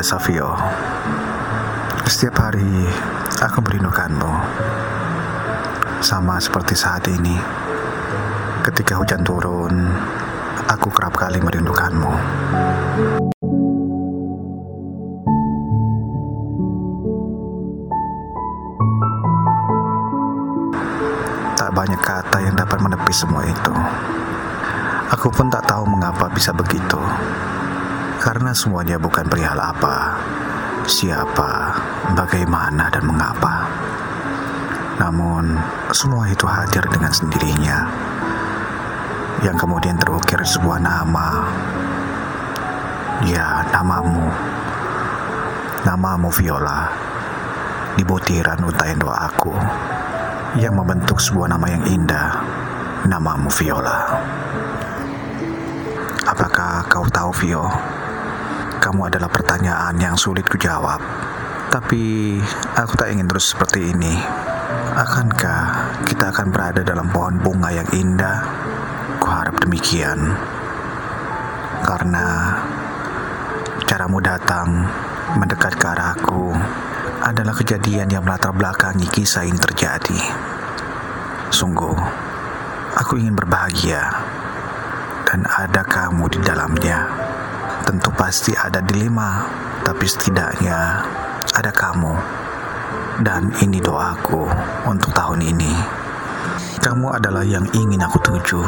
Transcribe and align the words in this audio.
biasa, 0.00 0.16
Vio. 0.24 0.48
Setiap 2.08 2.40
hari 2.40 2.88
aku 3.36 3.60
merindukanmu. 3.60 4.32
Sama 6.00 6.40
seperti 6.40 6.72
saat 6.72 7.04
ini. 7.04 7.36
Ketika 8.64 8.96
hujan 8.96 9.20
turun, 9.20 9.92
aku 10.72 10.88
kerap 10.88 11.20
kali 11.20 11.36
merindukanmu. 11.44 12.12
Tak 21.60 21.70
banyak 21.76 22.00
kata 22.00 22.40
yang 22.40 22.56
dapat 22.56 22.80
menepis 22.80 23.20
semua 23.20 23.44
itu. 23.44 23.74
Aku 25.12 25.28
pun 25.28 25.52
tak 25.52 25.68
tahu 25.68 25.84
mengapa 25.84 26.32
bisa 26.32 26.56
begitu. 26.56 26.96
Karena 28.20 28.52
semuanya 28.52 29.00
bukan 29.00 29.24
perihal 29.24 29.56
apa, 29.56 30.12
siapa, 30.84 31.72
bagaimana, 32.12 32.92
dan 32.92 33.08
mengapa. 33.08 33.64
Namun, 35.00 35.56
semua 35.96 36.28
itu 36.28 36.44
hadir 36.44 36.84
dengan 36.92 37.08
sendirinya. 37.08 37.88
Yang 39.40 39.56
kemudian 39.64 39.96
terukir 39.96 40.36
sebuah 40.44 40.84
nama. 40.84 41.48
Ya, 43.24 43.64
namamu. 43.72 44.28
Namamu 45.88 46.28
Viola. 46.28 46.92
Di 47.96 48.04
butiran 48.04 48.60
untayan 48.60 49.00
doaku. 49.00 49.56
Yang 50.60 50.74
membentuk 50.76 51.16
sebuah 51.24 51.56
nama 51.56 51.66
yang 51.72 51.88
indah. 51.88 52.36
Namamu 53.08 53.48
Viola. 53.48 54.12
Apakah 56.28 56.84
kau 56.84 57.08
tahu 57.08 57.32
Vio? 57.40 57.64
Kamu 58.90 59.06
adalah 59.06 59.30
pertanyaan 59.30 59.94
yang 60.02 60.18
sulit 60.18 60.42
kujawab. 60.50 60.98
Tapi 61.70 62.34
aku 62.74 62.98
tak 62.98 63.14
ingin 63.14 63.30
terus 63.30 63.54
seperti 63.54 63.86
ini. 63.86 64.18
Akankah 64.98 65.94
kita 66.10 66.34
akan 66.34 66.50
berada 66.50 66.82
dalam 66.82 67.06
pohon 67.06 67.38
bunga 67.38 67.70
yang 67.70 67.86
indah? 67.94 68.42
Kuharap 69.22 69.62
demikian. 69.62 70.34
Karena 71.86 72.58
caramu 73.86 74.18
datang 74.18 74.82
mendekat 75.38 75.78
ke 75.78 75.86
arahku 75.86 76.50
adalah 77.22 77.54
kejadian 77.54 78.10
yang 78.10 78.26
melatar 78.26 78.50
belakangi 78.50 79.06
kisah 79.06 79.46
ini 79.46 79.62
terjadi. 79.70 80.18
Sungguh, 81.54 81.94
aku 82.98 83.22
ingin 83.22 83.38
berbahagia 83.38 84.02
dan 85.30 85.46
ada 85.46 85.86
kamu 85.86 86.26
di 86.26 86.42
dalamnya. 86.42 87.29
Tentu 87.90 88.14
pasti 88.14 88.54
ada 88.54 88.78
dilema, 88.78 89.42
tapi 89.82 90.06
setidaknya 90.06 91.02
ada 91.58 91.74
kamu. 91.74 92.14
Dan 93.18 93.50
ini 93.66 93.82
doaku 93.82 94.46
untuk 94.86 95.10
tahun 95.10 95.42
ini. 95.42 95.74
Kamu 96.78 97.10
adalah 97.10 97.42
yang 97.42 97.66
ingin 97.74 97.98
aku 97.98 98.22
tuju. 98.22 98.62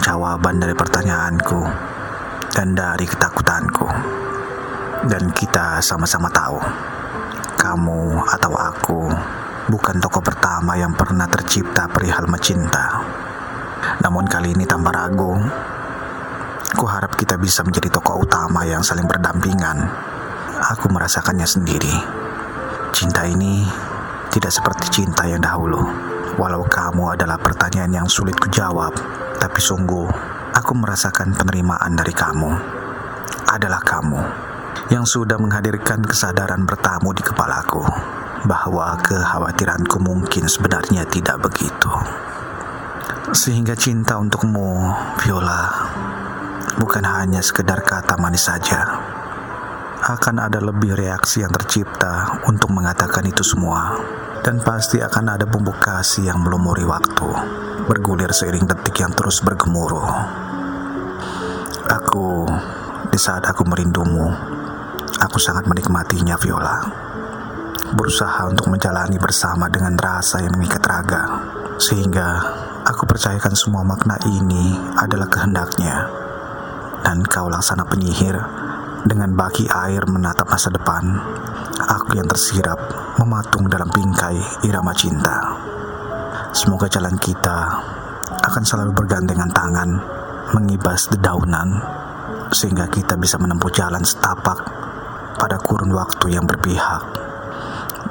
Jawaban 0.00 0.64
dari 0.64 0.72
pertanyaanku 0.72 1.60
dan 2.56 2.72
dari 2.72 3.04
ketakutanku. 3.04 3.84
Dan 5.04 5.28
kita 5.36 5.84
sama-sama 5.84 6.32
tahu, 6.32 6.56
kamu 7.60 8.16
atau 8.32 8.52
aku 8.56 9.12
bukan 9.68 10.00
tokoh 10.00 10.24
pertama 10.24 10.72
yang 10.80 10.96
pernah 10.96 11.28
tercipta 11.28 11.84
perihal 11.84 12.24
mencinta. 12.24 13.04
Namun 14.00 14.24
kali 14.24 14.56
ini 14.56 14.64
tanpa 14.64 14.88
ragu, 14.88 15.36
ku 16.74 16.86
harap 16.86 17.18
kita 17.18 17.34
bisa 17.40 17.66
menjadi 17.66 17.90
tokoh 17.90 18.22
utama 18.22 18.62
yang 18.66 18.84
saling 18.84 19.06
berdampingan. 19.06 19.90
Aku 20.76 20.92
merasakannya 20.92 21.48
sendiri. 21.48 21.94
Cinta 22.92 23.24
ini 23.24 23.64
tidak 24.30 24.52
seperti 24.54 25.02
cinta 25.02 25.26
yang 25.26 25.42
dahulu. 25.42 25.80
Walau 26.38 26.62
kamu 26.62 27.18
adalah 27.18 27.40
pertanyaan 27.40 27.90
yang 27.90 28.08
sulit 28.08 28.38
kujawab, 28.38 28.94
tapi 29.40 29.58
sungguh 29.58 30.06
aku 30.54 30.72
merasakan 30.78 31.34
penerimaan 31.34 31.96
dari 31.98 32.14
kamu. 32.14 32.50
Adalah 33.50 33.82
kamu 33.82 34.20
yang 34.94 35.02
sudah 35.06 35.38
menghadirkan 35.38 36.02
kesadaran 36.06 36.62
bertamu 36.66 37.10
di 37.14 37.22
kepalaku 37.22 37.82
bahwa 38.46 38.96
kekhawatiranku 39.02 39.98
mungkin 40.00 40.46
sebenarnya 40.46 41.06
tidak 41.08 41.40
begitu. 41.42 41.90
Sehingga 43.30 43.78
cinta 43.78 44.18
untukmu, 44.18 44.90
Viola, 45.22 45.79
bukan 46.80 47.04
hanya 47.04 47.44
sekedar 47.44 47.84
kata 47.84 48.16
manis 48.16 48.48
saja. 48.48 48.80
Akan 50.00 50.40
ada 50.40 50.56
lebih 50.64 50.96
reaksi 50.96 51.44
yang 51.44 51.52
tercipta 51.52 52.40
untuk 52.48 52.72
mengatakan 52.72 53.28
itu 53.28 53.44
semua. 53.44 54.00
Dan 54.40 54.56
pasti 54.64 54.96
akan 54.96 55.36
ada 55.36 55.44
bumbu 55.44 55.76
kasih 55.76 56.32
yang 56.32 56.40
melumuri 56.40 56.80
waktu, 56.88 57.28
bergulir 57.84 58.32
seiring 58.32 58.64
detik 58.64 58.96
yang 58.96 59.12
terus 59.12 59.44
bergemuruh. 59.44 60.08
Aku, 62.00 62.48
di 63.12 63.20
saat 63.20 63.44
aku 63.44 63.68
merindumu, 63.68 64.32
aku 65.20 65.36
sangat 65.36 65.68
menikmatinya, 65.68 66.40
Viola. 66.40 66.80
Berusaha 67.92 68.48
untuk 68.48 68.72
menjalani 68.72 69.20
bersama 69.20 69.68
dengan 69.68 69.92
rasa 70.00 70.40
yang 70.40 70.56
mengikat 70.56 70.88
raga, 70.88 71.24
sehingga 71.76 72.40
Aku 72.80 73.04
percayakan 73.04 73.52
semua 73.52 73.84
makna 73.84 74.16
ini 74.24 74.72
adalah 74.96 75.28
kehendaknya. 75.28 76.08
Dan 77.00 77.24
kau 77.24 77.48
laksana 77.48 77.88
penyihir 77.88 78.36
dengan 79.04 79.32
baki 79.32 79.66
air 79.68 80.04
menatap 80.04 80.46
masa 80.48 80.68
depan. 80.68 81.04
Aku 81.80 82.14
yang 82.16 82.28
tersirap 82.28 82.76
mematung 83.16 83.66
dalam 83.66 83.88
bingkai 83.88 84.66
irama 84.68 84.92
cinta. 84.92 85.56
Semoga 86.52 86.90
jalan 86.90 87.16
kita 87.16 87.58
akan 88.40 88.62
selalu 88.66 88.92
bergandengan 88.92 89.50
tangan, 89.50 89.90
mengibas 90.52 91.08
dedaunan, 91.08 91.80
sehingga 92.52 92.90
kita 92.90 93.16
bisa 93.16 93.38
menempuh 93.38 93.70
jalan 93.72 94.02
setapak 94.02 94.58
pada 95.38 95.56
kurun 95.62 95.94
waktu 95.94 96.36
yang 96.36 96.44
berpihak. 96.44 97.02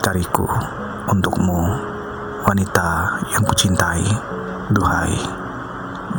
Dariku, 0.00 0.46
untukmu, 1.10 1.60
wanita 2.46 3.20
yang 3.34 3.44
kucintai. 3.44 4.06
Duhai 4.68 5.16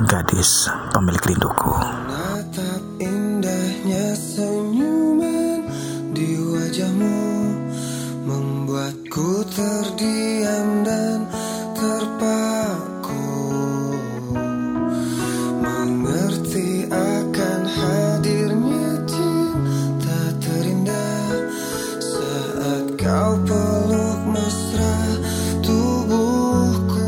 gadis 0.10 0.70
pemilik 0.94 1.22
rinduku. 1.22 1.74
mengerti 16.20 16.84
akan 16.92 17.62
hadirnya 17.64 18.92
cinta 19.08 20.20
terindah 20.44 21.32
saat 21.96 22.86
kau 23.00 23.40
peluk 23.48 24.20
mesra 24.28 25.00
tubuhku 25.64 27.08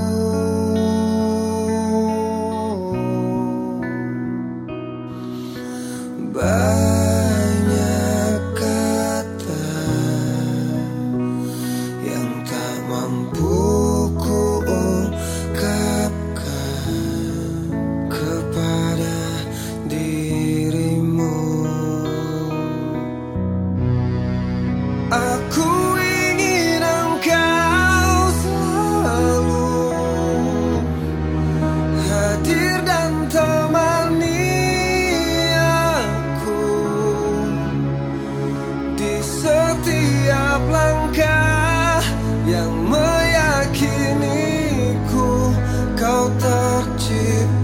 Bye. 6.32 6.91
you. 47.12 47.61